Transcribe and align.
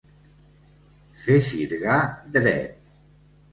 Fer 1.25 1.37
sirgar 1.49 2.01
dret. 2.39 2.93